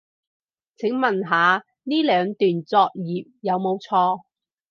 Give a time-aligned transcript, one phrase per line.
[0.77, 4.21] 請問下呢兩段作業有冇錯